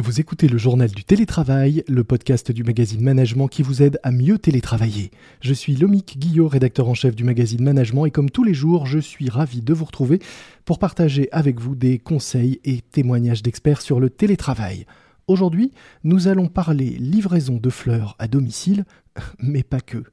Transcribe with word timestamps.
Vous 0.00 0.20
écoutez 0.20 0.48
le 0.48 0.56
journal 0.56 0.90
du 0.90 1.04
télétravail, 1.04 1.84
le 1.86 2.02
podcast 2.02 2.50
du 2.50 2.64
magazine 2.64 3.02
Management 3.02 3.46
qui 3.48 3.62
vous 3.62 3.82
aide 3.82 4.00
à 4.02 4.10
mieux 4.10 4.38
télétravailler. 4.38 5.10
Je 5.42 5.52
suis 5.52 5.76
Lomique 5.76 6.18
Guillot, 6.18 6.48
rédacteur 6.48 6.88
en 6.88 6.94
chef 6.94 7.14
du 7.14 7.24
magazine 7.24 7.62
Management 7.62 8.06
et 8.06 8.10
comme 8.10 8.30
tous 8.30 8.42
les 8.42 8.54
jours, 8.54 8.86
je 8.86 8.98
suis 8.98 9.28
ravi 9.28 9.60
de 9.60 9.74
vous 9.74 9.84
retrouver 9.84 10.18
pour 10.64 10.78
partager 10.78 11.28
avec 11.30 11.60
vous 11.60 11.74
des 11.74 11.98
conseils 11.98 12.58
et 12.64 12.80
témoignages 12.80 13.42
d'experts 13.42 13.82
sur 13.82 14.00
le 14.00 14.08
télétravail. 14.08 14.86
Aujourd'hui, 15.26 15.72
nous 16.04 16.26
allons 16.26 16.48
parler 16.48 16.96
livraison 16.98 17.58
de 17.58 17.68
fleurs 17.68 18.16
à 18.18 18.28
domicile, 18.28 18.86
mais 19.40 19.62
pas 19.62 19.82
que. 19.82 20.04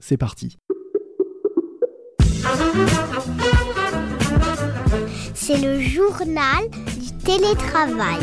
C'est 0.00 0.16
parti. 0.16 0.58
C'est 5.32 5.58
le 5.58 5.80
journal 5.80 6.68
du 7.00 7.16
télétravail. 7.24 8.18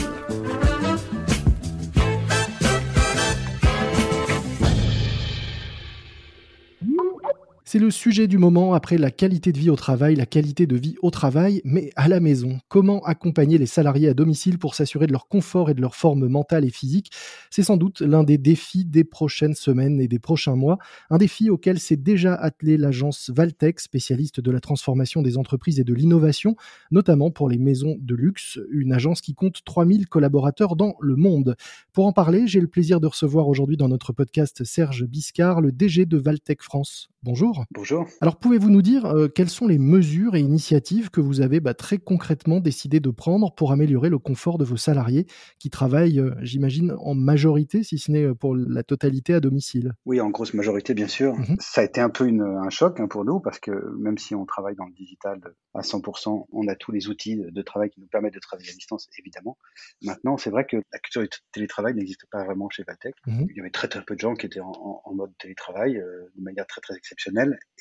C'est 7.75 7.81
le 7.81 7.91
sujet 7.91 8.29
du 8.29 8.37
moment 8.37 8.73
après 8.73 8.97
la 8.97 9.11
qualité 9.11 9.51
de 9.51 9.59
vie 9.59 9.69
au 9.69 9.75
travail, 9.75 10.15
la 10.15 10.25
qualité 10.25 10.65
de 10.65 10.77
vie 10.77 10.95
au 11.01 11.11
travail, 11.11 11.61
mais 11.65 11.89
à 11.97 12.07
la 12.07 12.21
maison. 12.21 12.57
Comment 12.69 13.03
accompagner 13.03 13.57
les 13.57 13.65
salariés 13.65 14.07
à 14.07 14.13
domicile 14.13 14.57
pour 14.57 14.75
s'assurer 14.75 15.07
de 15.07 15.11
leur 15.11 15.27
confort 15.27 15.69
et 15.69 15.73
de 15.73 15.81
leur 15.81 15.93
forme 15.93 16.29
mentale 16.29 16.63
et 16.63 16.69
physique? 16.69 17.11
C'est 17.49 17.63
sans 17.63 17.75
doute 17.75 17.99
l'un 17.99 18.23
des 18.23 18.37
défis 18.37 18.85
des 18.85 19.03
prochaines 19.03 19.55
semaines 19.55 19.99
et 19.99 20.07
des 20.07 20.19
prochains 20.19 20.55
mois. 20.55 20.77
Un 21.09 21.17
défi 21.17 21.49
auquel 21.49 21.77
s'est 21.77 21.97
déjà 21.97 22.33
attelée 22.33 22.77
l'agence 22.77 23.29
Valtech, 23.29 23.81
spécialiste 23.81 24.39
de 24.39 24.51
la 24.51 24.61
transformation 24.61 25.21
des 25.21 25.37
entreprises 25.37 25.77
et 25.77 25.83
de 25.83 25.93
l'innovation, 25.93 26.55
notamment 26.91 27.29
pour 27.29 27.49
les 27.49 27.57
maisons 27.57 27.97
de 27.99 28.15
luxe, 28.15 28.57
une 28.71 28.93
agence 28.93 29.19
qui 29.19 29.35
compte 29.35 29.65
3000 29.65 30.07
collaborateurs 30.07 30.77
dans 30.77 30.95
le 31.01 31.17
monde. 31.17 31.57
Pour 31.91 32.05
en 32.05 32.13
parler, 32.13 32.47
j'ai 32.47 32.61
le 32.61 32.69
plaisir 32.69 33.01
de 33.01 33.07
recevoir 33.07 33.49
aujourd'hui 33.49 33.75
dans 33.75 33.89
notre 33.89 34.13
podcast 34.13 34.63
Serge 34.63 35.03
Biscard, 35.03 35.59
le 35.59 35.73
DG 35.73 36.05
de 36.05 36.15
Valtech 36.17 36.61
France. 36.61 37.09
Bonjour. 37.25 37.65
Bonjour. 37.71 38.07
Alors 38.21 38.37
pouvez-vous 38.37 38.69
nous 38.69 38.83
dire 38.83 39.07
euh, 39.07 39.27
quelles 39.27 39.49
sont 39.49 39.65
les 39.65 39.79
mesures 39.79 40.35
et 40.35 40.41
initiatives 40.41 41.09
que 41.09 41.21
vous 41.21 41.41
avez 41.41 41.59
bah, 41.59 41.73
très 41.73 41.97
concrètement 41.97 42.59
décidé 42.59 42.99
de 42.99 43.09
prendre 43.09 43.51
pour 43.55 43.71
améliorer 43.71 44.09
le 44.09 44.19
confort 44.19 44.59
de 44.59 44.63
vos 44.63 44.77
salariés 44.77 45.25
qui 45.57 45.71
travaillent, 45.71 46.19
euh, 46.19 46.35
j'imagine, 46.43 46.95
en 46.99 47.15
majorité, 47.15 47.81
si 47.81 47.97
ce 47.97 48.11
n'est 48.11 48.25
euh, 48.25 48.35
pour 48.35 48.55
la 48.55 48.83
totalité 48.83 49.33
à 49.33 49.39
domicile? 49.39 49.93
Oui, 50.05 50.21
en 50.21 50.29
grosse 50.29 50.53
majorité, 50.53 50.93
bien 50.93 51.07
sûr. 51.07 51.33
Mhm. 51.33 51.55
Ça 51.59 51.81
a 51.81 51.83
été 51.85 51.99
un 51.99 52.11
peu 52.11 52.25
un 52.25 52.69
choc 52.69 52.99
hein, 52.99 53.07
pour 53.07 53.25
nous 53.25 53.39
parce 53.39 53.57
que 53.57 53.71
même 53.97 54.19
si 54.19 54.35
on 54.35 54.45
travaille 54.45 54.75
dans 54.75 54.85
le 54.85 54.93
digital 54.93 55.41
à 55.73 55.81
100%, 55.81 56.45
on 56.51 56.67
a 56.67 56.75
tous 56.75 56.91
les 56.91 57.07
outils 57.07 57.37
de 57.37 57.61
travail 57.63 57.89
qui 57.89 58.01
nous 58.01 58.07
permettent 58.07 58.35
de 58.35 58.39
travailler 58.39 58.69
à 58.69 58.73
distance, 58.73 59.07
évidemment. 59.17 59.57
Maintenant, 60.03 60.37
c'est 60.37 60.51
vrai 60.51 60.67
que 60.67 60.77
la 60.77 60.99
culture 60.99 61.23
du 61.23 61.29
télétravail 61.51 61.95
n'existe 61.95 62.27
pas 62.29 62.43
vraiment 62.43 62.69
chez 62.69 62.83
Valtech. 62.83 63.15
Mhm. 63.25 63.47
Il 63.49 63.57
y 63.57 63.61
avait 63.61 63.71
très 63.71 63.87
très 63.87 64.03
peu 64.03 64.13
de 64.13 64.19
gens 64.19 64.35
qui 64.35 64.45
étaient 64.45 64.59
en, 64.59 65.01
mode 65.15 65.31
télétravail 65.39 65.93
de 65.93 66.43
manière 66.43 66.67
très 66.67 66.81
très 66.81 66.93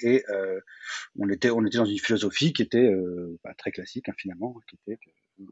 et 0.03 0.25
euh, 0.31 0.61
on 1.19 1.29
était 1.29 1.51
on 1.51 1.65
était 1.65 1.79
dans 1.79 1.85
une 1.85 1.99
philosophie 1.99 2.53
qui 2.53 2.63
était 2.63 2.79
euh, 2.79 3.39
bah, 3.45 3.53
très 3.57 3.71
classique 3.71 4.09
hein, 4.09 4.15
finalement, 4.17 4.57
qui 4.69 4.77
était 4.87 4.99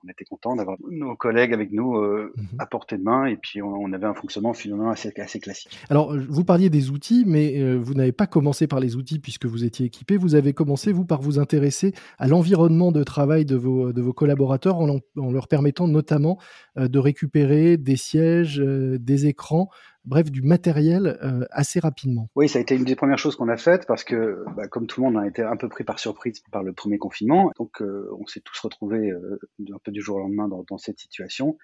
on 0.04 0.08
était 0.08 0.24
content 0.24 0.54
d'avoir 0.54 0.76
nos 0.88 1.16
collègues 1.16 1.52
avec 1.52 1.72
nous 1.72 1.96
euh, 1.96 2.32
mhm. 2.36 2.60
à 2.60 2.66
portée 2.66 2.96
de 2.96 3.02
main 3.02 3.26
et 3.26 3.36
puis 3.36 3.60
on, 3.62 3.92
avait 3.92 4.06
un 4.06 4.14
fonctionnement 4.14 4.54
finalement 4.54 4.90
assez, 4.90 5.12
assez, 5.16 5.40
classique. 5.40 5.76
Alors 5.90 6.16
vous 6.16 6.44
parliez 6.44 6.70
des 6.70 6.90
outils, 6.90 7.24
mais 7.26 7.74
vous 7.74 7.94
n'avez 7.94 8.12
pas 8.12 8.28
commencé 8.28 8.68
par 8.68 8.78
les 8.78 8.94
outils 8.94 9.18
puisque 9.18 9.46
vous 9.46 9.64
étiez 9.64 9.86
équipé. 9.86 10.16
Vous 10.16 10.36
avez 10.36 10.52
commencé 10.52 10.92
vous 10.92 11.04
par 11.04 11.20
vous 11.20 11.40
intéresser 11.40 11.94
à 12.18 12.28
l'environnement 12.28 12.92
de 12.92 13.02
travail 13.02 13.44
de 13.44 13.56
vos, 13.56 13.92
de 13.92 14.00
vos 14.00 14.12
collaborateurs 14.12 14.78
en, 14.78 15.00
en 15.16 15.32
leur 15.32 15.48
permettant 15.48 15.88
notamment 15.88 16.38
de 16.76 16.98
récupérer 17.00 17.76
des 17.76 17.96
sièges, 17.96 18.58
des 18.60 19.26
écrans 19.26 19.68
bref, 20.04 20.30
du 20.30 20.42
matériel 20.42 21.18
euh, 21.22 21.44
assez 21.50 21.80
rapidement. 21.80 22.28
Oui, 22.34 22.48
ça 22.48 22.58
a 22.58 22.62
été 22.62 22.74
une 22.74 22.84
des 22.84 22.96
premières 22.96 23.18
choses 23.18 23.36
qu'on 23.36 23.48
a 23.48 23.56
faites 23.56 23.86
parce 23.86 24.04
que, 24.04 24.44
bah, 24.56 24.68
comme 24.68 24.86
tout 24.86 25.00
le 25.00 25.06
monde, 25.06 25.16
on 25.16 25.20
a 25.20 25.26
été 25.26 25.42
un 25.42 25.56
peu 25.56 25.68
pris 25.68 25.84
par 25.84 25.98
surprise 25.98 26.42
par 26.50 26.62
le 26.62 26.72
premier 26.72 26.98
confinement. 26.98 27.52
Donc, 27.58 27.80
euh, 27.80 28.08
on 28.18 28.26
s'est 28.26 28.40
tous 28.40 28.58
retrouvés 28.60 29.10
euh, 29.10 29.38
un 29.60 29.78
peu 29.84 29.92
du 29.92 30.00
jour 30.00 30.16
au 30.16 30.20
lendemain 30.20 30.48
dans, 30.48 30.64
dans, 30.68 30.78
cette 30.78 30.98
situation. 30.98 31.56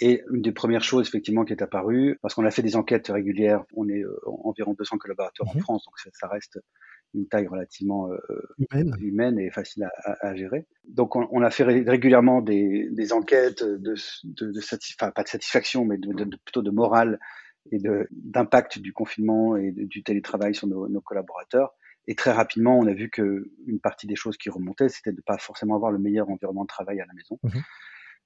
Et 0.00 0.22
une 0.32 0.40
des 0.40 0.52
premières 0.52 0.84
choses, 0.84 1.06
effectivement, 1.06 1.44
qui 1.44 1.52
est 1.52 1.62
apparue, 1.62 2.18
parce 2.22 2.34
qu'on 2.34 2.46
a 2.46 2.50
fait 2.50 2.62
des 2.62 2.76
enquêtes 2.76 3.08
régulières, 3.08 3.64
on 3.74 3.88
est 3.90 4.02
environ 4.26 4.72
200 4.72 4.96
collaborateurs 4.96 5.46
en 5.48 5.54
mhm. 5.54 5.60
France, 5.60 5.84
donc 5.84 5.98
ça, 5.98 6.08
ça, 6.14 6.28
reste 6.28 6.58
une 7.12 7.28
taille 7.28 7.46
relativement 7.46 8.08
humaine. 8.56 8.96
humaine. 8.98 9.38
et 9.38 9.50
facile 9.50 9.84
à, 9.84 10.26
à, 10.26 10.34
gérer. 10.34 10.66
Donc, 10.88 11.14
on, 11.14 11.28
on, 11.30 11.42
a 11.42 11.50
fait 11.50 11.64
régulièrement 11.64 12.40
des, 12.40 12.88
des 12.90 13.12
enquêtes 13.12 13.62
de, 13.62 13.94
de, 14.24 14.50
de 14.50 14.60
enfin, 14.98 15.10
pas 15.10 15.24
de 15.24 15.28
satisfaction, 15.28 15.84
mais 15.84 15.98
de, 15.98 16.24
plutôt 16.42 16.62
de 16.62 16.70
morale 16.70 17.18
et 17.70 17.78
d'impact 18.10 18.78
du 18.78 18.92
confinement 18.92 19.56
et 19.56 19.70
du 19.72 20.02
télétravail 20.02 20.54
sur 20.54 20.66
nos, 20.66 20.88
nos, 20.88 21.00
collaborateurs. 21.00 21.74
Et 22.08 22.14
très 22.14 22.32
rapidement, 22.32 22.76
on 22.78 22.86
a 22.86 22.92
vu 22.92 23.10
que 23.10 23.50
une 23.66 23.78
partie 23.78 24.06
des 24.06 24.16
choses 24.16 24.36
qui 24.36 24.50
remontaient, 24.50 24.88
c'était 24.88 25.12
de 25.12 25.20
pas 25.20 25.38
forcément 25.38 25.76
avoir 25.76 25.92
le 25.92 25.98
meilleur 25.98 26.28
environnement 26.28 26.62
de 26.62 26.68
travail 26.68 27.00
à 27.00 27.06
la 27.06 27.12
maison. 27.14 27.38
Mmh 27.42 27.60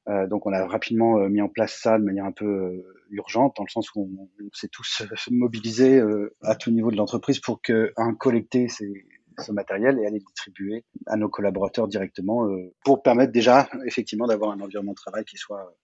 euh, 0.09 0.27
donc, 0.27 0.47
on 0.47 0.53
a 0.53 0.67
rapidement 0.67 1.19
euh, 1.19 1.29
mis 1.29 1.41
en 1.41 1.49
place 1.49 1.75
ça 1.75 1.99
de 1.99 2.05
manière 2.05 2.25
un 2.25 2.33
peu 2.33 2.47
euh, 2.47 2.95
urgente, 3.11 3.57
dans 3.57 3.65
le 3.65 3.71
sens 3.71 3.91
où 3.95 4.09
on, 4.19 4.49
s'est 4.53 4.69
tous 4.69 5.03
mobilisés 5.31 6.01
à 6.43 6.55
tout 6.55 6.71
niveau 6.71 6.91
de 6.91 6.97
l'entreprise 6.97 7.41
pour 7.41 7.61
que 7.61 7.93
un 7.97 8.15
collecter 8.15 8.69
ces, 8.69 9.07
ce 9.39 9.53
matériel 9.53 9.99
et 9.99 10.07
aller 10.07 10.19
le 10.19 10.25
distribuer 10.25 10.85
à 11.07 11.17
nos 11.17 11.29
collaborateurs 11.29 11.89
directement 11.89 12.49
pour 12.85 13.03
permettre 13.03 13.33
déjà 13.33 13.69
effectivement 13.85 14.27
d'avoir 14.27 14.53
un 14.53 14.61
environnement 14.61 14.93
de 14.93 14.97
travail 14.97 15.25
qui 15.25 15.37
soit 15.37 15.75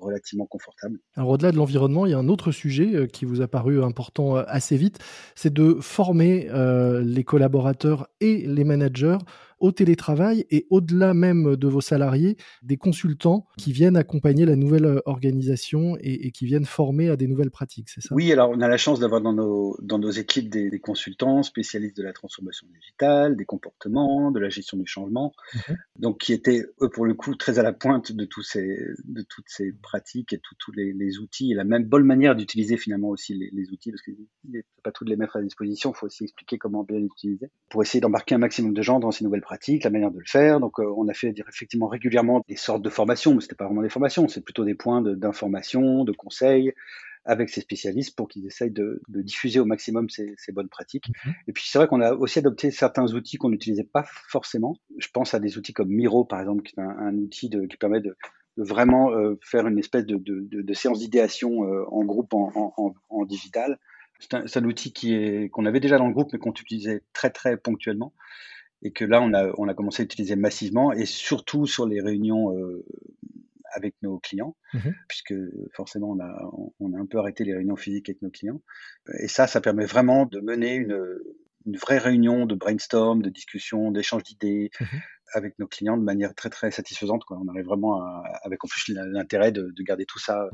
relativement 0.00 0.46
confortable. 0.46 0.98
Alors 1.14 1.30
au-delà 1.30 1.52
de 1.52 1.56
l'environnement, 1.56 2.06
il 2.06 2.10
y 2.10 2.14
a 2.14 2.18
un 2.18 2.28
autre 2.28 2.52
sujet 2.52 2.94
euh, 2.94 3.06
qui 3.06 3.24
vous 3.24 3.40
a 3.40 3.48
paru 3.48 3.82
important 3.82 4.36
euh, 4.36 4.42
assez 4.46 4.76
vite, 4.76 4.98
c'est 5.34 5.52
de 5.52 5.76
former 5.80 6.48
euh, 6.50 7.02
les 7.02 7.24
collaborateurs 7.24 8.08
et 8.20 8.46
les 8.46 8.64
managers 8.64 9.18
au 9.60 9.72
télétravail 9.72 10.46
et 10.50 10.66
au-delà 10.70 11.14
même 11.14 11.56
de 11.56 11.68
vos 11.68 11.80
salariés, 11.80 12.36
des 12.62 12.76
consultants 12.76 13.46
qui 13.58 13.72
viennent 13.72 13.96
accompagner 13.96 14.46
la 14.46 14.56
nouvelle 14.56 14.86
euh, 14.86 15.00
organisation 15.04 15.96
et, 16.00 16.30
qui 16.32 16.46
viennent 16.46 16.64
former 16.64 17.10
à 17.10 17.16
des 17.16 17.28
nouvelles 17.28 17.50
pratiques, 17.50 17.90
c'est 17.90 18.00
ça? 18.00 18.14
Oui, 18.14 18.32
alors 18.32 18.50
on 18.50 18.60
a 18.60 18.68
la 18.68 18.78
chance 18.78 18.98
d'avoir 19.00 19.20
dans 19.20 19.32
nos, 19.32 19.76
dans 19.82 19.98
nos 19.98 20.10
équipes 20.10 20.48
des, 20.48 20.80
consultants 20.80 21.42
spécialistes 21.42 21.96
de 21.96 22.02
la 22.02 22.14
transformation 22.14 22.66
digitale, 22.72 23.36
des 23.36 23.44
comportements, 23.44 24.30
de 24.30 24.40
la 24.40 24.48
gestion 24.48 24.78
du 24.78 24.86
changement, 24.86 25.34
mhm. 25.54 25.76
donc 25.98 26.18
qui 26.18 26.32
étaient, 26.32 26.64
eux, 26.80 26.88
pour 26.88 27.04
le 27.04 27.12
coup, 27.12 27.34
très 27.34 27.58
à 27.58 27.62
la 27.62 27.74
pointe 27.74 28.12
de, 28.12 28.24
tous 28.24 28.42
ces, 28.42 28.78
de 29.04 29.22
toutes 29.28 29.48
ces 29.48 29.72
pratiques 29.72 30.32
et 30.32 30.40
tous 30.58 30.72
les, 30.72 30.94
les, 30.94 31.18
outils 31.18 31.52
et 31.52 31.54
la 31.54 31.64
même 31.64 31.84
bonne 31.84 32.04
manière 32.04 32.34
d'utiliser 32.34 32.78
finalement 32.78 33.08
aussi 33.08 33.34
les, 33.34 33.50
les 33.52 33.70
outils, 33.70 33.90
parce 33.90 34.02
qu'il 34.02 34.16
ne 34.48 34.60
faut 34.60 34.82
pas 34.82 34.92
tous 34.92 35.04
les 35.04 35.16
mettre 35.16 35.36
à 35.36 35.42
disposition, 35.42 35.92
il 35.94 35.98
faut 35.98 36.06
aussi 36.06 36.24
expliquer 36.24 36.56
comment 36.56 36.82
bien 36.82 36.98
les 36.98 37.06
utiliser, 37.06 37.50
pour 37.68 37.82
essayer 37.82 38.00
d'embarquer 38.00 38.36
un 38.36 38.38
maximum 38.38 38.72
de 38.72 38.82
gens 38.82 39.00
dans 39.00 39.10
ces 39.10 39.22
nouvelles 39.24 39.42
pratiques 39.42 39.49
pratique, 39.50 39.82
la 39.82 39.90
manière 39.90 40.12
de 40.12 40.18
le 40.20 40.24
faire. 40.28 40.60
Donc, 40.60 40.78
euh, 40.78 40.94
on 40.96 41.08
a 41.08 41.12
fait 41.12 41.34
effectivement 41.48 41.88
régulièrement 41.88 42.44
des 42.48 42.54
sortes 42.54 42.82
de 42.82 42.88
formations, 42.88 43.34
mais 43.34 43.40
c'était 43.40 43.56
pas 43.56 43.64
vraiment 43.64 43.82
des 43.82 43.88
formations, 43.88 44.28
c'est 44.28 44.44
plutôt 44.44 44.64
des 44.64 44.76
points 44.76 45.02
d'information, 45.02 46.04
de, 46.04 46.12
conseils 46.12 46.72
avec 47.24 47.48
ces 47.50 47.60
spécialistes 47.60 48.16
pour 48.16 48.28
qu'ils 48.28 48.46
essayent 48.46 48.70
de, 48.70 49.02
diffuser 49.08 49.58
au 49.58 49.64
maximum 49.64 50.08
ces, 50.08 50.52
bonnes 50.52 50.68
pratiques. 50.68 51.08
Mhm. 51.08 51.34
Et 51.48 51.52
puis 51.52 51.64
c'est 51.66 51.78
vrai 51.78 51.88
qu'on 51.88 52.00
a 52.00 52.12
aussi 52.12 52.38
adopté 52.38 52.70
certains 52.70 53.12
outils 53.12 53.38
qu'on 53.38 53.50
n'utilisait 53.50 53.90
pas 53.92 54.04
forcément. 54.06 54.76
Je 54.98 55.08
pense 55.12 55.34
à 55.34 55.40
des 55.40 55.58
outils 55.58 55.72
comme 55.72 55.88
Miro, 55.88 56.24
par 56.24 56.38
exemple, 56.40 56.62
qui 56.62 56.74
est 56.78 56.82
un, 56.82 57.16
outil 57.16 57.50
qui 57.50 57.76
permet 57.76 58.00
de, 58.00 58.16
vraiment 58.56 59.10
euh, 59.10 59.36
faire 59.42 59.66
une 59.66 59.80
espèce 59.80 60.06
de, 60.06 60.74
séance 60.74 61.00
d'idéation 61.00 61.64
euh, 61.64 61.84
en 61.90 62.04
groupe 62.04 62.32
en, 62.32 63.24
digital. 63.26 63.80
C'est 64.20 64.34
un, 64.34 64.44
un, 64.54 64.64
outil 64.64 64.92
qu'on 65.50 65.66
avait 65.66 65.80
déjà 65.80 65.98
dans 65.98 66.06
le 66.06 66.14
groupe, 66.14 66.32
mais 66.32 66.38
qu'on 66.38 66.52
utilisait 66.52 67.02
très 67.12 67.30
très 67.30 67.56
ponctuellement 67.56 68.12
et 68.82 68.92
que 68.92 69.04
là, 69.04 69.20
on 69.20 69.32
a, 69.34 69.52
on 69.58 69.68
a 69.68 69.74
commencé 69.74 70.02
à 70.02 70.04
utiliser 70.04 70.36
massivement 70.36 70.92
et 70.92 71.06
surtout 71.06 71.66
sur 71.66 71.86
les 71.86 72.00
réunions 72.00 72.56
euh, 72.56 72.84
avec 73.72 73.94
nos 74.02 74.18
clients, 74.18 74.56
mmh 74.74 74.78
puisque 75.08 75.34
forcément, 75.72 76.10
on 76.10 76.20
a, 76.20 76.50
on 76.80 76.92
a 76.94 76.98
un 76.98 77.06
peu 77.06 77.18
arrêté 77.18 77.44
les 77.44 77.54
réunions 77.54 77.76
physiques 77.76 78.08
avec 78.08 78.22
nos 78.22 78.30
clients. 78.30 78.60
Et 79.18 79.28
ça, 79.28 79.46
ça 79.46 79.60
permet 79.60 79.84
vraiment 79.84 80.26
de 80.26 80.40
mener 80.40 80.74
une, 80.74 80.98
une 81.66 81.76
vraie 81.76 81.98
réunion 81.98 82.46
de 82.46 82.54
brainstorm, 82.54 83.22
de 83.22 83.28
discussion, 83.28 83.90
d'échange 83.90 84.24
d'idées 84.24 84.70
mmh 84.80 84.84
avec 85.32 85.58
nos 85.60 85.66
clients 85.66 85.96
de 85.96 86.02
manière 86.02 86.34
très, 86.34 86.50
très 86.50 86.72
satisfaisante. 86.72 87.24
Quoi. 87.24 87.38
On 87.40 87.48
arrive 87.48 87.66
vraiment 87.66 88.02
à, 88.02 88.24
avec 88.42 88.64
en 88.64 88.68
plus 88.68 88.88
l'intérêt 88.88 89.52
de, 89.52 89.70
de, 89.70 89.82
garder 89.82 90.04
tout 90.04 90.18
ça 90.18 90.48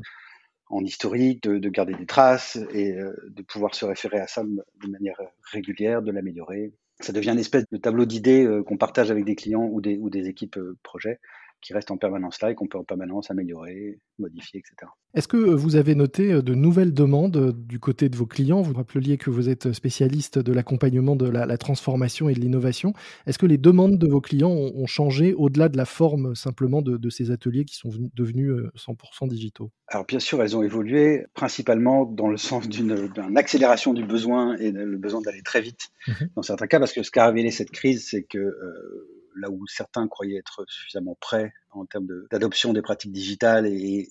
en 0.69 0.83
historique, 0.83 1.41
de, 1.43 1.57
de 1.57 1.69
garder 1.69 1.95
des 1.95 2.05
traces 2.05 2.57
et 2.71 2.93
euh, 2.93 3.11
de 3.29 3.41
pouvoir 3.41 3.73
se 3.73 3.85
référer 3.85 4.19
à 4.19 4.27
ça 4.27 4.43
de 4.43 4.87
manière 4.87 5.19
régulière, 5.51 6.01
de 6.01 6.11
l'améliorer 6.11 6.73
ça 6.99 7.13
devient 7.13 7.31
une 7.31 7.39
espèce 7.39 7.65
de 7.71 7.77
tableau 7.77 8.05
d'idées 8.05 8.45
euh, 8.45 8.63
qu'on 8.63 8.77
partage 8.77 9.11
avec 9.11 9.25
des 9.25 9.35
clients 9.35 9.69
ou 9.71 9.81
des, 9.81 10.27
équipes 10.27 10.57
euh, 10.57 10.77
projet 10.83 11.19
qui 11.61 11.73
reste 11.73 11.91
en 11.91 11.97
permanence 11.97 12.41
là 12.41 12.51
et 12.51 12.55
qu'on 12.55 12.67
peut 12.67 12.77
en 12.77 12.83
permanence 12.83 13.31
améliorer, 13.31 13.99
modifier, 14.19 14.59
etc. 14.59 14.91
Est-ce 15.13 15.27
que 15.27 15.37
vous 15.37 15.75
avez 15.75 15.95
noté 15.95 16.41
de 16.41 16.53
nouvelles 16.53 16.93
demandes 16.93 17.53
du 17.65 17.79
côté 17.79 18.09
de 18.09 18.15
vos 18.15 18.25
clients? 18.25 18.61
Vous 18.61 18.73
rappeliez 18.73 19.17
que 19.17 19.29
vous 19.29 19.49
êtes 19.49 19.71
spécialiste 19.73 20.39
de 20.39 20.53
l'accompagnement 20.53 21.15
de 21.15 21.27
la, 21.27 21.57
transformation 21.57 22.29
et 22.29 22.33
de 22.33 22.39
l'innovation. 22.39 22.93
Est-ce 23.25 23.39
que 23.39 23.45
les 23.45 23.57
demandes 23.57 23.97
de 23.97 24.07
vos 24.07 24.21
clients 24.21 24.51
ont, 24.51 24.85
changé 24.85 25.33
au-delà 25.33 25.69
de 25.69 25.77
la 25.77 25.85
forme 25.85 26.35
simplement 26.35 26.81
de, 26.81 27.09
ces 27.09 27.31
ateliers 27.31 27.65
qui 27.65 27.75
sont 27.75 27.89
devenus 28.13 28.51
100% 28.75 29.27
digitaux? 29.27 29.71
Alors 29.87 30.05
bien 30.05 30.19
sûr, 30.19 30.41
elles 30.41 30.55
ont 30.55 30.63
évolué 30.63 31.25
principalement 31.33 32.05
dans 32.05 32.27
le 32.27 32.37
sens 32.37 32.69
d'une 32.69 33.11
accélération 33.35 33.93
du 33.93 34.05
besoin 34.05 34.55
et 34.57 34.71
le 34.71 34.97
besoin 34.97 35.21
d'aller 35.21 35.41
très 35.41 35.61
vite 35.61 35.89
mmh 36.07 36.11
dans 36.35 36.41
certains 36.41 36.67
cas, 36.67 36.79
parce 36.79 36.93
que 36.93 37.03
ce 37.03 37.11
qu'a 37.11 37.27
révélé 37.27 37.51
cette 37.51 37.71
crise, 37.71 38.07
c'est 38.09 38.23
que 38.23 38.37
euh, 38.37 39.16
là 39.37 39.49
où 39.49 39.65
certains 39.67 40.07
croyaient 40.07 40.37
être 40.37 40.65
suffisamment 40.67 41.15
prêts 41.19 41.53
en 41.71 41.85
termes 41.85 42.07
d'adoption 42.31 42.73
des 42.73 42.81
pratiques 42.81 43.11
digitales 43.11 43.67
et, 43.67 44.09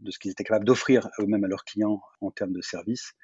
de, 0.00 0.10
ce 0.10 0.18
qu'ils 0.18 0.30
étaient 0.30 0.44
capables 0.44 0.64
d'offrir 0.64 1.08
eux-mêmes 1.20 1.44
à 1.44 1.48
leurs 1.48 1.64
clients 1.64 2.02
en 2.20 2.30
termes 2.30 2.52
de 2.52 2.62
services, 2.62 3.14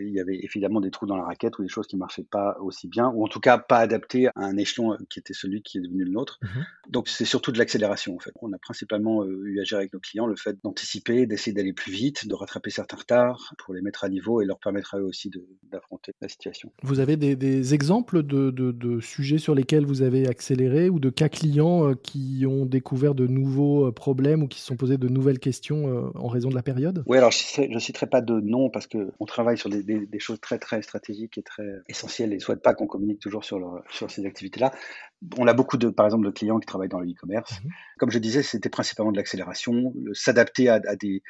il 0.00 0.12
y 0.12 0.20
avait 0.20 0.38
évidemment 0.42 0.80
des 0.80 0.90
trous 0.90 1.06
dans 1.06 1.16
la 1.16 1.24
raquette 1.24 1.58
ou 1.58 1.62
des 1.62 1.68
choses 1.68 1.86
qui 1.86 1.96
marchaient 1.96 2.26
pas 2.28 2.56
aussi 2.60 2.88
bien, 2.88 3.08
ou 3.14 3.24
en 3.24 3.28
tout 3.28 3.40
cas 3.40 3.58
pas 3.58 3.78
adaptées 3.78 4.28
à 4.28 4.32
un 4.36 4.56
échelon 4.56 4.92
euh, 4.92 4.96
qui 5.10 5.18
était 5.18 5.34
celui 5.34 5.62
qui 5.62 5.78
est 5.78 5.80
devenu 5.80 6.04
le 6.04 6.10
nôtre. 6.10 6.38
Mmh 6.42 6.46
Donc 6.88 7.08
c'est 7.08 7.24
surtout 7.24 7.52
de 7.52 7.58
l'accélération 7.58 8.14
en 8.14 8.18
fait. 8.18 8.32
On 8.40 8.52
a 8.52 8.58
principalement 8.58 9.22
euh, 9.22 9.42
eu 9.44 9.60
à 9.60 9.64
gérer 9.64 9.82
avec 9.82 9.92
nos 9.92 10.00
clients 10.00 10.26
le 10.26 10.36
fait 10.36 10.56
d'anticiper, 10.62 11.26
d'essayer 11.26 11.52
d'aller 11.52 11.72
plus 11.72 11.92
vite, 11.92 12.28
de 12.28 12.34
rattraper 12.34 12.70
certains 12.70 12.96
retards 12.96 13.54
pour 13.58 13.74
les 13.74 13.82
mettre 13.82 14.04
à 14.04 14.08
niveau 14.08 14.40
et 14.40 14.46
leur 14.46 14.58
permettre 14.58 14.94
à 14.94 14.98
eux 14.98 15.04
aussi 15.04 15.30
d'affronter 15.70 16.12
la 16.20 16.28
situation. 16.28 16.72
Vous 16.82 17.00
avez 17.00 17.16
des, 17.16 17.74
exemples 17.74 18.22
de, 18.22 18.50
de, 18.50 19.00
sujets 19.00 19.38
sur 19.38 19.54
lesquels 19.54 19.84
vous 19.84 20.02
avez 20.02 20.28
accéléré 20.28 20.88
ou 20.88 20.98
de 20.98 21.10
cas 21.10 21.28
clients 21.28 21.94
qui 21.94 22.44
ont 22.46 22.66
découvert 22.66 23.14
de 23.14 23.26
nouveaux 23.26 23.90
problèmes 23.92 24.42
ou 24.42 24.48
qui 24.48 24.60
se 24.60 24.66
sont 24.66 24.76
posés 24.76 24.98
de 24.98 25.08
nouvelles 25.08 25.38
questions 25.38 26.12
en 26.14 26.28
raison 26.28 26.48
de 26.48 26.54
la 26.54 26.62
période? 26.62 27.04
Oui, 27.06 27.18
alors 27.18 27.30
je 27.30 27.62
ne 27.62 27.78
citerai 27.78 28.06
pas 28.06 28.20
de 28.20 28.40
nom 28.40 28.70
parce 28.70 28.86
qu'on 28.86 29.26
travaille 29.26 29.47
sur 29.56 29.70
des, 29.70 30.08
choses 30.18 30.40
très 30.40 30.58
très 30.58 30.82
stratégiques 30.82 31.38
et 31.38 31.42
très 31.42 31.64
essentielles 31.88 32.32
et 32.32 32.36
ne 32.36 32.40
souhaitent 32.40 32.62
pas 32.62 32.74
qu'on 32.74 32.86
communique 32.86 33.20
toujours 33.20 33.44
sur, 33.44 33.82
sur 33.90 34.10
ces 34.10 34.26
activités-là. 34.26 34.72
On 35.38 35.46
a 35.46 35.54
beaucoup 35.54 35.76
de, 35.76 35.88
par 35.88 36.06
exemple, 36.06 36.26
de 36.26 36.30
clients 36.30 36.58
qui 36.58 36.66
travaillent 36.66 36.88
dans 36.88 37.00
le 37.00 37.10
e-commerce. 37.10 37.60
Mmh 37.62 37.68
Comme 37.98 38.10
je 38.10 38.18
disais, 38.18 38.42
c'était 38.42 38.68
principalement 38.68 39.12
de 39.12 39.16
l'accélération, 39.16 39.92
s'adapter 40.12 40.68
à, 40.68 40.80
des, 40.96 41.22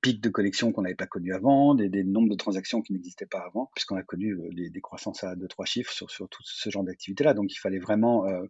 pics 0.00 0.20
de 0.20 0.28
collection 0.28 0.72
qu'on 0.72 0.82
n'avait 0.82 0.94
pas 0.94 1.06
connus 1.06 1.34
avant, 1.34 1.74
des, 1.74 2.04
nombres 2.04 2.30
de 2.30 2.36
transactions 2.36 2.82
qui 2.82 2.92
n'existaient 2.92 3.26
pas 3.26 3.44
avant, 3.46 3.70
puisqu'on 3.74 3.96
a 3.96 4.02
connu 4.02 4.32
euh, 4.32 4.50
des, 4.52 4.80
croissances 4.80 5.24
à 5.24 5.34
2-3 5.34 5.66
chiffres 5.66 5.92
sur, 5.92 6.10
sur 6.10 6.28
tout 6.28 6.42
ce 6.44 6.70
genre 6.70 6.84
d'activité-là. 6.84 7.34
Donc 7.34 7.52
il 7.52 7.58
fallait 7.58 7.78
vraiment 7.78 8.26
euh, 8.26 8.42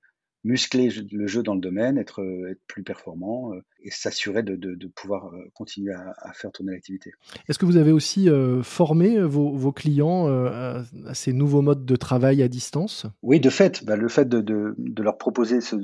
muscler 0.47 0.91
le 1.11 1.27
jeu 1.27 1.43
dans 1.43 1.55
le 1.55 1.61
domaine, 1.61 1.99
être, 1.99 2.23
euh, 2.23 2.53
être 2.53 2.63
plus 2.69 2.85
performant 2.85 3.53
euh, 3.53 3.61
et 3.87 3.91
s'assurer 3.91 4.43
de, 4.43 4.57
de, 4.57 4.87
pouvoir 4.89 5.27
euh, 5.27 5.51
continuer 5.55 5.95
à, 5.95 6.33
faire 6.33 6.51
tourner 6.53 6.73
l'activité. 6.73 7.13
Est-ce 7.49 7.59
que 7.59 7.67
vous 7.67 7.77
avez 7.77 7.93
aussi 7.93 8.29
formé 8.63 9.21
vos, 9.21 9.53
vos 9.53 9.73
clients 9.73 10.27
à, 10.27 10.83
ces 11.15 11.33
nouveaux 11.33 11.63
modes 11.63 11.85
de 11.85 11.97
travail 11.97 12.43
à 12.43 12.49
distance? 12.49 13.07
Oui, 13.23 13.41
de 13.41 13.51
fait. 13.51 13.85
Bah, 13.85 13.97
le 13.97 14.09
fait 14.09 14.29
de, 14.29 14.41
de, 14.41 15.03
leur 15.03 15.19
proposer 15.19 15.61
ce 15.61 15.77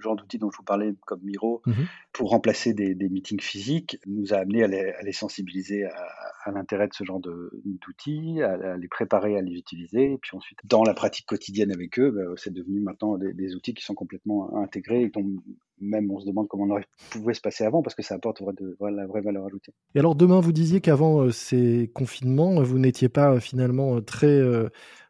genre 0.00 0.16
d'outils 0.16 0.38
dont 0.38 0.50
je 0.50 0.58
vous 0.58 0.64
parlais, 0.64 0.94
comme 1.06 1.20
Miro, 1.22 1.62
mmh 1.66 1.72
pour 2.12 2.30
remplacer 2.30 2.72
des, 2.72 2.94
des, 2.94 3.10
meetings 3.10 3.42
physiques, 3.42 3.98
nous 4.06 4.32
a 4.32 4.38
amené 4.38 4.62
à 4.62 4.66
les, 4.68 4.80
à 4.80 5.02
les 5.02 5.12
sensibiliser 5.12 5.84
à, 5.84 5.92
à 6.46 6.50
l'intérêt 6.52 6.88
de 6.88 6.94
ce 6.94 7.04
genre 7.04 7.20
d'outils, 7.20 8.40
à, 8.42 8.76
les 8.76 8.88
préparer 8.88 9.36
à 9.36 9.42
les 9.42 9.52
utiliser. 9.52 10.12
Et 10.12 10.18
puis 10.18 10.36
ensuite, 10.36 10.58
dans 10.64 10.84
la 10.84 10.94
pratique 10.94 11.26
quotidienne 11.26 11.72
avec 11.72 11.98
eux, 11.98 12.10
bah, 12.10 12.22
c'est 12.36 12.52
devenu 12.52 12.80
maintenant 12.80 13.18
des, 13.18 13.54
outils 13.54 13.74
qui 13.74 13.84
sont 13.84 13.94
complètement 13.94 14.56
intégrés 14.56 15.02
et 15.02 15.08
dont 15.10 15.26
même 15.80 16.10
on 16.10 16.20
se 16.20 16.26
demande 16.26 16.48
comment 16.48 16.64
on 16.64 16.70
aurait 16.70 16.86
pouvait 17.10 17.34
se 17.34 17.40
passer 17.40 17.64
avant 17.64 17.82
parce 17.82 17.94
que 17.94 18.02
ça 18.02 18.14
apporte 18.14 18.42
de, 18.42 18.76
la 18.80 19.06
vraie 19.06 19.20
valeur 19.20 19.46
ajoutée. 19.46 19.72
Et 19.94 19.98
alors 19.98 20.14
demain, 20.14 20.40
vous 20.40 20.52
disiez 20.52 20.80
qu'avant 20.80 21.22
euh, 21.22 21.30
ces 21.30 21.90
confinements, 21.94 22.62
vous 22.62 22.78
n'étiez 22.78 23.08
pas 23.08 23.32
euh, 23.32 23.40
finalement 23.40 23.96
euh, 23.96 24.00
très 24.00 24.40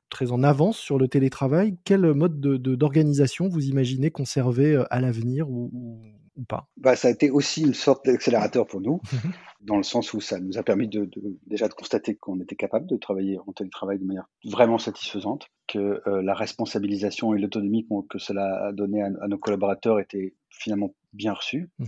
très 0.09 0.31
en 0.31 0.43
avance 0.45 0.79
sur 0.79 0.99
le 0.99 1.09
télétravail. 1.09 1.77
Quel 1.85 2.15
mode 2.15 2.41
d'organisation 2.41 3.49
vous 3.49 3.67
imaginez 3.67 4.11
conserver 4.11 4.81
à 4.91 5.01
l'avenir 5.01 5.51
ou, 5.51 6.01
pas? 6.45 6.69
Bah, 6.77 6.97
Ça 6.97 7.09
a 7.09 7.11
été 7.11 7.31
aussi 7.31 7.63
une 7.63 7.75
sorte 7.75 8.07
d'accélérateur 8.07 8.67
pour 8.67 8.81
nous, 8.81 9.01
mmh 9.13 9.17
dans 9.63 9.77
le 9.77 9.83
sens 9.83 10.13
où 10.13 10.21
ça 10.21 10.39
nous 10.39 10.59
a 10.59 10.63
permis 10.63 10.87
de, 10.87 11.11
déjà 11.47 11.67
de 11.67 11.75
constater 11.75 12.15
qu'on 12.15 12.41
était 12.41 12.55
capable 12.55 12.87
de 12.87 12.97
travailler 12.97 13.39
en 13.47 13.53
télétravail 13.53 13.99
de 13.99 14.05
manière 14.05 14.29
vraiment 14.45 14.79
satisfaisante, 14.79 15.49
que 15.67 16.03
euh, 16.07 16.23
la 16.23 16.35
responsabilisation 16.35 17.35
et 17.35 17.41
l'autonomie 17.41 17.87
que 18.09 18.19
cela 18.19 18.67
a 18.69 18.73
donné 18.73 19.03
à, 19.03 19.11
nos 19.27 19.39
collaborateurs 19.39 19.99
était 19.99 20.35
finalement 20.51 20.95
bien 21.13 21.33
reçue. 21.33 21.71
Mmh 21.79 21.87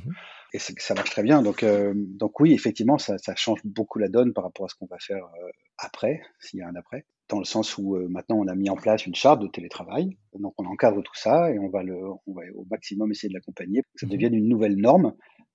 et 0.55 0.59
ça 0.59 0.95
marche 0.95 1.11
très 1.11 1.23
bien. 1.23 1.43
Donc, 1.43 1.63
euh, 1.63 1.93
donc 1.95 2.41
oui, 2.41 2.55
effectivement, 2.55 2.97
ça, 2.97 3.19
ça, 3.19 3.35
change 3.37 3.61
beaucoup 3.65 3.99
la 3.99 4.09
donne 4.09 4.33
par 4.33 4.45
rapport 4.45 4.65
à 4.65 4.69
ce 4.71 4.75
qu'on 4.77 4.87
va 4.87 4.99
faire 4.99 5.25
euh, 5.25 5.51
après, 5.77 6.23
s'il 6.41 6.61
y 6.61 6.63
a 6.63 6.69
un 6.69 6.75
après 6.75 7.05
dans 7.29 7.39
le 7.39 7.45
sens 7.45 7.77
où 7.79 7.97
euh, 7.97 8.09
maintenant 8.09 8.37
on 8.37 8.47
a 8.49 8.55
mis 8.55 8.71
en 8.71 8.77
place 8.77 9.07
une 9.07 9.15
charte 9.15 9.41
de 9.41 9.47
télétravail. 9.47 10.17
Donc 10.39 10.55
on 10.59 10.65
encadre 10.67 11.03
tout 11.03 11.15
ça 11.15 11.53
et 11.53 11.59
on 11.59 11.69
va, 11.69 11.83
le, 11.83 11.97
on 12.27 12.33
va 12.33 12.43
au 12.55 12.67
maximum 12.71 13.11
essayer 13.11 13.29
de 13.29 13.35
l'accompagner 13.35 13.83
pour 13.83 13.93
que 13.95 14.01
ça 14.01 14.07
mmh 14.07 14.11
devienne 14.11 14.35
une 14.35 14.49
nouvelle 14.49 14.77
norme. 14.77 15.15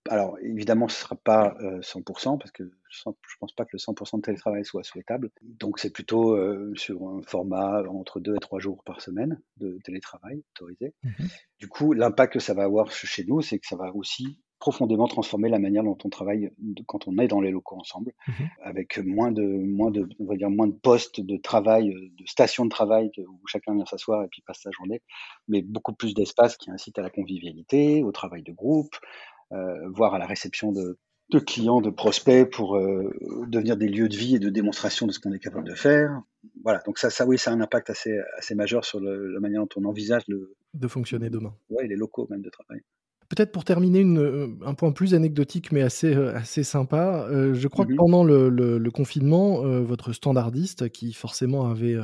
Alors 0.09 0.37
évidemment, 0.41 0.89
ce 0.89 0.97
ne 0.97 0.99
sera 0.99 1.15
pas 1.15 1.55
100% 1.59 2.33
euh, 2.33 2.37
parce 2.37 2.51
que 2.51 2.63
je 2.89 3.09
ne 3.09 3.13
pense 3.39 3.53
pas 3.53 3.63
que 3.63 3.71
le 3.73 3.79
100% 3.79 4.17
de 4.17 4.21
télétravail 4.21 4.65
soit 4.65 4.83
souhaitable. 4.83 5.29
Donc 5.41 5.79
c'est 5.79 5.91
plutôt 5.91 6.35
euh, 6.35 6.73
sur 6.75 7.07
un 7.07 7.21
format 7.25 7.83
entre 7.87 8.19
2 8.19 8.35
et 8.35 8.39
3 8.39 8.59
jours 8.59 8.83
par 8.83 9.01
semaine 9.01 9.39
de 9.57 9.79
télétravail 9.83 10.43
autorisé. 10.55 10.93
Mmh 11.03 11.25
du 11.59 11.69
coup, 11.69 11.93
l'impact 11.93 12.33
que 12.33 12.39
ça 12.39 12.53
va 12.53 12.63
avoir 12.63 12.91
chez 12.91 13.23
nous, 13.23 13.41
c'est 13.41 13.57
que 13.57 13.65
ça 13.65 13.77
va 13.77 13.95
aussi 13.95 14.37
profondément 14.63 15.09
transformer 15.09 15.49
la 15.49 15.59
manière 15.59 15.83
dont 15.83 15.97
on 16.05 16.09
travaille 16.09 16.49
quand 16.85 17.05
on 17.09 17.17
est 17.17 17.27
dans 17.27 17.41
les 17.41 17.51
locaux 17.51 17.75
ensemble, 17.75 18.13
mmh 18.29 18.31
avec 18.61 18.97
moins 18.97 19.29
de, 19.29 19.43
moins 19.43 19.91
de, 19.91 20.07
on 20.19 20.25
va 20.25 20.37
dire 20.37 20.49
moins 20.49 20.67
de 20.67 20.77
postes 20.89 21.19
de 21.19 21.35
travail, 21.35 21.93
de 21.93 22.25
stations 22.25 22.63
de 22.63 22.69
travail 22.69 23.11
où 23.17 23.45
chacun 23.45 23.75
vient 23.75 23.85
s'asseoir 23.85 24.23
et 24.23 24.29
puis 24.29 24.41
passe 24.41 24.61
sa 24.61 24.71
journée, 24.71 25.01
mais 25.49 25.61
beaucoup 25.61 25.91
plus 25.91 26.13
d'espace 26.13 26.55
qui 26.55 26.71
incite 26.71 26.97
à 26.97 27.01
la 27.01 27.09
convivialité, 27.09 28.03
au 28.03 28.13
travail 28.13 28.41
de 28.41 28.53
groupe, 28.53 28.95
euh, 29.51 29.89
voire 29.89 30.13
à 30.13 30.17
la 30.17 30.27
réception 30.27 30.71
de, 30.71 30.97
de 31.29 31.39
clients, 31.39 31.81
de 31.81 31.89
prospects 31.89 32.49
pour 32.49 32.77
euh, 32.77 33.13
devenir 33.49 33.75
des 33.75 33.89
lieux 33.89 34.07
de 34.07 34.15
vie 34.15 34.35
et 34.37 34.39
de 34.39 34.49
démonstration 34.49 35.07
de 35.07 35.11
ce 35.11 35.19
qu'on 35.19 35.33
est 35.33 35.39
capable 35.39 35.67
de 35.67 35.75
faire. 35.75 36.21
Voilà, 36.63 36.81
donc 36.85 36.99
ça, 36.99 37.09
ça 37.09 37.25
oui, 37.25 37.37
ça 37.37 37.51
a 37.51 37.53
un 37.53 37.59
impact 37.59 37.89
assez, 37.89 38.17
assez 38.37 38.55
majeur 38.55 38.85
sur 38.85 39.01
la 39.01 39.39
manière 39.41 39.61
dont 39.61 39.75
on 39.75 39.83
envisage 39.83 40.23
le, 40.29 40.55
de 40.73 40.87
fonctionner 40.87 41.29
demain. 41.29 41.53
Oui, 41.69 41.85
les 41.85 41.97
locaux 41.97 42.27
même 42.29 42.41
de 42.41 42.49
travail. 42.49 42.81
Peut-être 43.35 43.51
pour 43.51 43.63
terminer, 43.63 44.03
euh, 44.03 44.55
un 44.63 44.75
point 44.75 44.91
plus 44.91 45.15
anecdotique, 45.15 45.71
mais 45.71 45.81
assez, 45.81 46.13
euh, 46.13 46.35
assez 46.35 46.63
sympa. 46.63 47.25
Euh, 47.31 47.55
je 47.55 47.67
crois 47.67 47.83
que 47.83 47.93
mmh 47.93 47.95
pendant 47.95 48.23
le, 48.23 48.91
confinement, 48.91 49.61
votre 49.81 50.13
standardiste, 50.13 50.89
qui 50.89 51.13
forcément 51.13 51.67
avait 51.67 51.97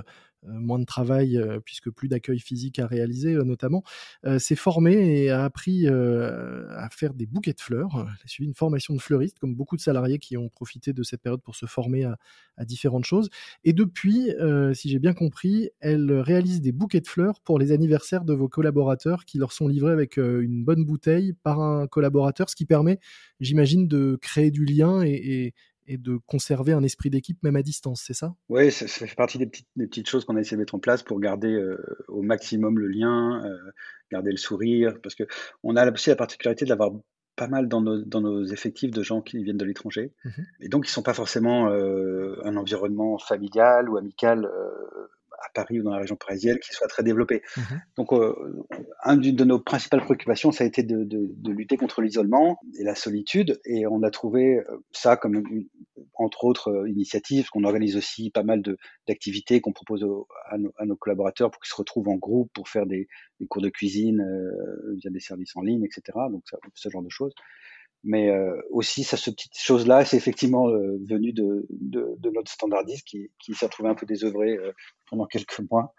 moins 0.43 0.79
de 0.79 0.85
travail 0.85 1.37
euh, 1.37 1.59
puisque 1.59 1.89
plus 1.89 2.07
d'accueil 2.07 2.39
physique 2.39 2.79
à 2.79 2.87
réaliser 2.87 3.35
euh, 3.35 3.43
notamment, 3.43 3.83
s'est 4.37 4.55
formé 4.55 5.23
et 5.23 5.29
a 5.29 5.43
appris 5.43 5.87
à 5.87 6.89
faire 6.91 7.13
des 7.13 7.25
bouquets 7.25 7.53
de 7.53 7.61
fleurs. 7.61 7.89
Il 7.93 8.25
a 8.25 8.27
suivi 8.27 8.47
une 8.47 8.55
formation 8.55 8.93
de 8.93 8.99
fleuriste, 8.99 9.39
comme 9.39 9.55
beaucoup 9.55 9.75
de 9.75 9.81
salariés 9.81 10.19
qui 10.19 10.37
ont 10.37 10.49
profité 10.49 10.93
de 10.93 11.03
cette 11.03 11.21
période 11.21 11.41
pour 11.41 11.55
se 11.55 11.65
former 11.65 12.03
à, 12.05 12.17
différentes 12.65 13.05
choses. 13.05 13.29
Et 13.63 13.73
depuis, 13.73 14.31
si 14.73 14.89
j'ai 14.89 14.99
bien 14.99 15.13
compris, 15.13 15.69
elle 15.79 16.11
réalise 16.11 16.61
des 16.61 16.73
bouquets 16.73 16.99
de 16.99 17.07
fleurs 17.07 17.39
pour 17.41 17.57
les 17.57 17.71
anniversaires 17.71 18.25
de 18.25 18.33
vos 18.33 18.49
collaborateurs 18.49 19.25
qui 19.25 19.37
leur 19.37 19.53
sont 19.53 19.67
livrés 19.67 19.93
avec 19.93 20.17
une 20.17 20.63
bonne 20.63 20.83
bouteille 20.83 21.33
par 21.43 21.61
un 21.61 21.87
collaborateur, 21.87 22.49
ce 22.49 22.55
qui 22.55 22.65
permet, 22.65 22.99
j'imagine, 23.39 23.87
de 23.87 24.17
créer 24.21 24.51
du 24.51 24.65
lien 24.65 25.01
et, 25.01 25.53
et 25.89 25.97
de 25.97 26.19
conserver 26.27 26.71
un 26.71 26.83
esprit 26.83 27.09
d'équipe 27.09 27.41
même 27.43 27.55
à 27.55 27.63
distance, 27.63 28.03
c'est 28.05 28.13
ça? 28.13 28.35
Oui, 28.47 28.71
ça, 28.71 28.87
fait 28.87 29.15
partie 29.15 29.39
des 29.39 29.47
petites, 29.47 29.67
des 29.75 29.87
petites 29.87 30.07
choses 30.07 30.23
qu'on 30.23 30.37
a 30.37 30.39
essayé 30.39 30.55
de 30.55 30.61
mettre 30.61 30.75
en 30.75 30.79
place 30.79 31.01
pour 31.01 31.19
garder 31.19 31.51
euh, 31.51 31.77
au 32.07 32.21
maximum 32.21 32.77
le 32.77 32.87
lien, 32.87 33.43
euh, 33.43 33.57
garder 34.11 34.29
le 34.29 34.37
sourire, 34.37 34.93
parce 35.01 35.15
qu'on 35.15 35.75
a 35.75 35.91
aussi 35.91 36.09
la 36.09 36.15
particularité 36.15 36.65
d'avoir 36.65 36.91
pas 37.35 37.47
mal 37.47 37.67
dans 37.67 37.81
nos, 37.81 38.03
dans 38.03 38.21
nos, 38.21 38.45
effectifs 38.45 38.91
de 38.91 39.01
gens 39.01 39.21
qui 39.21 39.43
viennent 39.43 39.57
de 39.57 39.65
l'étranger, 39.65 40.13
mmh 40.23 40.29
et 40.61 40.69
donc 40.69 40.85
ils 40.85 40.91
ne 40.91 40.93
sont 40.93 41.03
pas 41.03 41.13
forcément 41.15 41.69
euh, 41.69 42.39
un 42.43 42.55
environnement 42.55 43.17
familial 43.17 43.89
ou 43.89 43.97
amical 43.97 44.47
à 45.41 45.49
Paris 45.53 45.79
ou 45.79 45.83
dans 45.83 45.91
la 45.91 45.99
région 45.99 46.15
parisienne 46.15 46.59
qui 46.59 46.73
soit 46.73 46.87
très 46.87 47.01
développé. 47.01 47.41
Mmh 47.57 47.61
Donc, 47.97 48.13
euh, 48.13 48.35
un 49.03 49.17
de 49.17 49.43
nos 49.43 49.59
principales 49.59 50.01
préoccupations, 50.01 50.51
ça 50.51 50.63
a 50.63 50.67
été 50.67 50.83
de, 50.83 51.03
de, 51.03 51.31
de 51.35 51.51
lutter 51.51 51.77
contre 51.77 52.01
l'isolement 52.01 52.59
et 52.77 52.83
la 52.83 52.95
solitude. 52.95 53.59
Et 53.65 53.87
on 53.87 54.03
a 54.03 54.11
trouvé 54.11 54.61
ça 54.91 55.17
comme, 55.17 55.35
une, 55.35 55.67
entre 56.19 56.45
autres, 56.45 56.69
euh, 56.69 56.89
initiatives, 56.89 57.49
qu'on 57.49 57.63
organise 57.63 57.97
aussi 57.97 58.29
pas 58.29 58.43
mal 58.43 58.61
d'activités 59.07 59.61
qu'on 59.61 59.73
propose 59.73 60.05
à, 60.49 60.85
nos, 60.85 60.95
collaborateurs 60.95 61.51
pour 61.51 61.61
qu'ils 61.61 61.71
se 61.71 61.75
retrouvent 61.75 62.09
en 62.09 62.17
groupe 62.17 62.51
pour 62.53 62.69
faire 62.69 62.85
des, 62.85 63.07
cours 63.49 63.61
de 63.61 63.69
cuisine 63.69 64.21
euh, 64.21 64.95
via 64.97 65.09
des 65.09 65.19
services 65.19 65.55
en 65.55 65.61
ligne, 65.61 65.83
etc. 65.83 66.17
Donc, 66.31 66.43
ce 66.75 66.89
genre 66.89 67.03
de 67.03 67.09
choses. 67.09 67.33
Mais 68.03 68.29
euh, 68.29 68.55
aussi, 68.69 69.03
ça, 69.03 69.17
ce 69.17 69.29
petite 69.29 69.57
chose-là, 69.57 70.05
c'est 70.05 70.15
effectivement 70.15 70.69
euh, 70.69 70.97
venu 71.05 71.33
de, 71.33 71.67
de, 71.69 72.29
notre 72.33 72.51
standardiste 72.51 73.05
qui, 73.05 73.53
s'est 73.53 73.65
retrouvé 73.65 73.89
un 73.89 73.95
peu 73.95 74.05
désœuvré 74.05 74.55
euh, 74.55 74.71
pendant 75.09 75.25
quelques 75.25 75.59
mois 75.69 75.93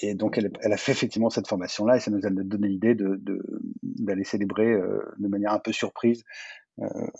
Et 0.00 0.14
donc, 0.14 0.38
elle, 0.38 0.72
a 0.72 0.76
fait 0.78 0.92
effectivement 0.92 1.28
cette 1.28 1.46
formation-là 1.46 1.96
et 1.96 2.00
ça 2.00 2.10
nous 2.10 2.24
a 2.26 2.30
donné 2.30 2.68
l'idée 2.68 2.94
d'aller 2.94 3.18
de, 3.18 3.42
d'aller 3.82 4.24
célébrer 4.24 4.74
de 5.18 5.28
manière 5.28 5.52
un 5.52 5.58
peu 5.58 5.72
surprise 5.72 6.24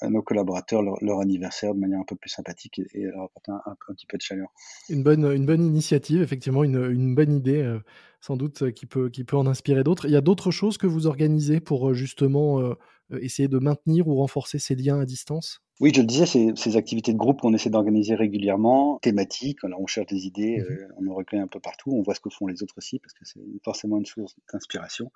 à 0.00 0.08
nos 0.08 0.22
collaborateurs 0.22 0.82
leur, 0.82 1.20
anniversaire 1.20 1.74
de 1.74 1.80
manière 1.80 2.00
un 2.00 2.04
peu 2.04 2.16
plus 2.16 2.30
sympathique 2.30 2.80
et, 2.94 3.04
leur 3.04 3.24
apporter 3.24 3.52
un, 3.52 3.94
petit 3.94 4.06
peu 4.06 4.16
de 4.16 4.22
chaleur. 4.22 4.48
Une 4.88 5.02
bonne, 5.02 5.24
une 5.24 5.46
bonne 5.46 5.64
initiative, 5.64 6.22
effectivement, 6.22 6.64
une, 6.64 6.90
une 6.90 7.14
bonne 7.14 7.32
idée, 7.32 7.78
sans 8.20 8.36
doute, 8.36 8.72
qui 8.72 8.86
peut, 8.86 9.10
qui 9.10 9.24
peut 9.24 9.36
en 9.36 9.46
inspirer 9.46 9.84
d'autres. 9.84 10.06
Il 10.06 10.12
y 10.12 10.16
a 10.16 10.20
d'autres 10.20 10.50
choses 10.50 10.78
que 10.78 10.86
vous 10.86 11.06
organisez 11.06 11.60
pour 11.60 11.94
justement 11.94 12.74
essayer 13.10 13.48
de 13.48 13.58
maintenir 13.58 14.08
ou 14.08 14.16
renforcer 14.16 14.58
ces 14.58 14.74
liens 14.74 15.00
à 15.00 15.04
distance? 15.04 15.62
Oui, 15.80 15.92
je 15.94 16.02
le 16.02 16.06
disais, 16.06 16.26
c'est 16.26 16.52
ces 16.56 16.76
activités 16.76 17.14
de 17.14 17.16
groupe 17.16 17.40
qu'on 17.40 17.54
essaie 17.54 17.70
d'organiser 17.70 18.14
régulièrement, 18.14 18.98
thématiques, 18.98 19.60
on 19.64 19.86
cherche 19.86 20.08
des 20.08 20.26
idées, 20.26 20.58
mmh 20.58 20.72
euh, 20.72 20.88
on 20.98 21.06
en 21.08 21.14
recueille 21.14 21.40
un 21.40 21.46
peu 21.46 21.58
partout, 21.58 21.90
on 21.92 22.02
voit 22.02 22.14
ce 22.14 22.20
que 22.20 22.28
font 22.28 22.46
les 22.46 22.62
autres 22.62 22.74
aussi, 22.76 22.98
parce 22.98 23.14
que 23.14 23.24
c'est 23.24 23.40
forcément 23.64 23.96
une 23.96 24.04
source 24.04 24.36
d'inspiration. 24.52 25.10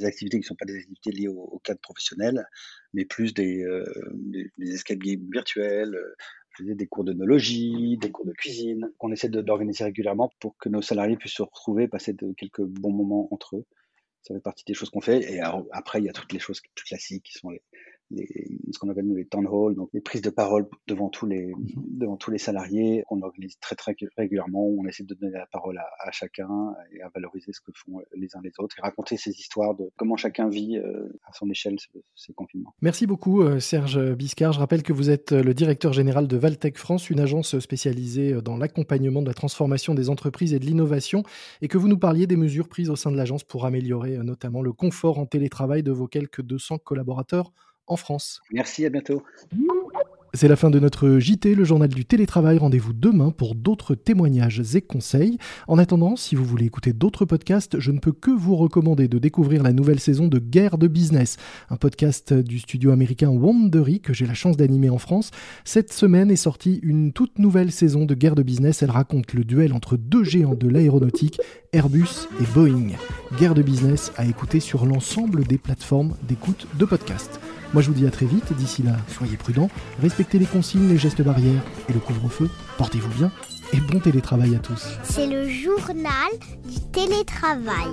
Des 0.00 0.04
activités 0.04 0.38
qui 0.38 0.42
ne 0.42 0.46
sont 0.46 0.56
pas 0.56 0.64
des 0.64 0.76
activités 0.76 1.12
liées 1.12 1.28
au, 1.28 1.60
cadre 1.62 1.80
professionnel, 1.80 2.48
mais 2.94 3.04
plus 3.04 3.32
des, 3.32 3.62
euh, 3.62 3.84
des, 4.16 4.50
virtuels, 5.32 5.94
euh, 5.94 6.74
des 6.74 6.86
cours 6.88 7.04
d'onologie, 7.04 7.96
des 7.96 8.10
cours 8.10 8.26
de 8.26 8.32
cuisine, 8.32 8.90
qu'on 8.98 9.12
essaie 9.12 9.28
d'organiser 9.28 9.84
régulièrement 9.84 10.32
pour 10.40 10.56
que 10.58 10.68
nos 10.68 10.82
salariés 10.82 11.16
puissent 11.16 11.34
se 11.34 11.42
retrouver, 11.42 11.86
passer 11.86 12.12
de 12.12 12.32
quelques 12.32 12.62
bons 12.62 12.92
moments 12.92 13.28
entre 13.32 13.56
eux. 13.56 13.64
Ça 14.22 14.34
fait 14.34 14.40
partie 14.40 14.64
des 14.64 14.74
choses 14.74 14.90
qu'on 14.90 15.00
fait. 15.00 15.32
Et 15.32 15.40
après, 15.40 16.00
il 16.00 16.06
y 16.06 16.08
a 16.08 16.12
toutes 16.12 16.32
les 16.32 16.40
choses 16.40 16.60
plus 16.74 16.84
classiques 16.84 17.22
qui 17.22 17.34
sont 17.34 17.50
les, 17.50 17.62
ce 18.10 18.78
qu'on 18.78 18.88
appelle 18.88 19.06
nous 19.06 19.16
les 19.16 19.26
town 19.26 19.46
halls, 19.46 19.74
donc 19.74 19.90
les 19.92 20.00
prises 20.00 20.22
de 20.22 20.30
parole 20.30 20.68
devant 20.86 21.08
tous 21.08 21.26
les, 21.26 21.46
mhm. 21.46 21.66
devant 21.76 22.16
tous 22.16 22.30
les 22.30 22.38
salariés. 22.38 23.04
On 23.10 23.22
organise 23.22 23.58
très 23.58 23.74
très 23.74 23.96
régulièrement. 24.16 24.66
On 24.66 24.86
essaie 24.86 25.04
de 25.04 25.14
donner 25.14 25.32
la 25.32 25.46
parole 25.46 25.78
à, 25.78 26.10
chacun 26.12 26.74
et 26.92 27.02
à 27.02 27.10
valoriser 27.14 27.52
ce 27.52 27.60
que 27.60 27.72
font 27.74 28.00
les 28.14 28.28
uns 28.36 28.40
les 28.42 28.52
autres 28.58 28.76
et 28.78 28.82
raconter 28.82 29.16
ces 29.16 29.30
histoires 29.30 29.74
de 29.74 29.90
comment 29.96 30.16
chacun 30.16 30.48
vit 30.48 30.76
euh, 30.76 31.08
à 31.26 31.32
son 31.32 31.50
échelle 31.50 31.76
ces 32.14 32.32
confinements. 32.32 32.74
Merci 32.80 33.06
beaucoup 33.06 33.42
euh, 33.42 33.58
Serge 33.58 34.14
Biscard. 34.14 34.52
Je 34.52 34.60
rappelle 34.60 34.82
que 34.82 34.92
vous 34.92 35.10
êtes 35.10 35.32
euh, 35.32 35.42
le 35.42 35.54
directeur 35.54 35.92
général 35.92 36.28
de 36.28 36.36
Valtech 36.36 36.78
France, 36.78 37.10
une 37.10 37.20
agence 37.20 37.58
spécialisée 37.58 38.40
dans 38.40 38.56
l'accompagnement 38.56 39.22
de 39.22 39.26
la 39.26 39.34
transformation 39.34 39.94
des 39.94 40.10
entreprises 40.10 40.54
et 40.54 40.58
de 40.58 40.64
l'innovation, 40.64 41.24
et 41.60 41.68
que 41.68 41.78
vous 41.78 41.88
nous 41.88 41.98
parliez 41.98 42.26
des 42.26 42.36
mesures 42.36 42.68
prises 42.68 42.90
au 42.90 42.96
sein 42.96 43.10
de 43.10 43.16
l'agence 43.16 43.44
pour 43.44 43.66
améliorer 43.66 44.18
notamment 44.18 44.62
le 44.62 44.72
confort 44.72 45.18
en 45.18 45.26
télétravail 45.26 45.82
de 45.82 45.92
vos 45.92 46.06
quelques 46.06 46.42
200 46.42 46.78
collaborateurs 46.78 47.52
en 47.86 47.96
France. 47.96 48.40
Merci, 48.50 48.84
à 48.86 48.90
bientôt. 48.90 49.22
C'est 50.36 50.48
la 50.48 50.56
fin 50.56 50.68
de 50.68 50.78
notre 50.78 51.18
JT, 51.18 51.54
le 51.54 51.64
journal 51.64 51.88
du 51.88 52.04
télétravail. 52.04 52.58
Rendez-vous 52.58 52.92
demain 52.92 53.30
pour 53.30 53.54
d'autres 53.54 53.94
témoignages 53.94 54.60
et 54.76 54.82
conseils. 54.82 55.38
En 55.66 55.78
attendant, 55.78 56.14
si 56.14 56.34
vous 56.34 56.44
voulez 56.44 56.66
écouter 56.66 56.92
d'autres 56.92 57.24
podcasts, 57.24 57.80
je 57.80 57.90
ne 57.90 58.00
peux 58.00 58.12
que 58.12 58.30
vous 58.30 58.54
recommander 58.54 59.08
de 59.08 59.18
découvrir 59.18 59.62
la 59.62 59.72
nouvelle 59.72 59.98
saison 59.98 60.28
de 60.28 60.38
Guerre 60.38 60.76
de 60.76 60.88
Business, 60.88 61.38
un 61.70 61.76
podcast 61.76 62.34
du 62.34 62.58
studio 62.58 62.90
américain 62.90 63.30
Wandery 63.30 64.00
que 64.00 64.12
j'ai 64.12 64.26
la 64.26 64.34
chance 64.34 64.58
d'animer 64.58 64.90
en 64.90 64.98
France. 64.98 65.30
Cette 65.64 65.94
semaine 65.94 66.30
est 66.30 66.36
sortie 66.36 66.80
une 66.82 67.14
toute 67.14 67.38
nouvelle 67.38 67.72
saison 67.72 68.04
de 68.04 68.14
Guerre 68.14 68.34
de 68.34 68.42
Business. 68.42 68.82
Elle 68.82 68.90
raconte 68.90 69.32
le 69.32 69.42
duel 69.42 69.72
entre 69.72 69.96
deux 69.96 70.24
géants 70.24 70.54
de 70.54 70.68
l'aéronautique, 70.68 71.40
Airbus 71.72 72.28
et 72.42 72.46
Boeing. 72.52 72.88
Guerre 73.38 73.54
de 73.54 73.62
Business 73.62 74.12
à 74.18 74.26
écouter 74.26 74.60
sur 74.60 74.84
l'ensemble 74.84 75.44
des 75.46 75.56
plateformes 75.56 76.14
d'écoute 76.28 76.66
de 76.78 76.84
podcasts. 76.84 77.40
Moi 77.76 77.82
je 77.82 77.88
vous 77.88 77.94
dis 77.94 78.06
à 78.06 78.10
très 78.10 78.24
vite, 78.24 78.54
d'ici 78.54 78.82
là, 78.82 78.92
soyez 79.18 79.36
prudents, 79.36 79.68
respectez 80.00 80.38
les 80.38 80.46
consignes, 80.46 80.88
les 80.88 80.96
gestes 80.96 81.20
barrières 81.20 81.60
et 81.90 81.92
le 81.92 82.00
couvre-feu, 82.00 82.48
portez-vous 82.78 83.10
bien 83.10 83.30
et 83.74 83.80
bon 83.80 84.00
télétravail 84.00 84.56
à 84.56 84.60
tous. 84.60 84.86
C'est 85.02 85.26
le 85.26 85.46
journal 85.46 86.30
du 86.64 86.80
télétravail. 86.90 87.92